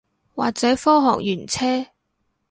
[0.33, 1.91] 或者科學園車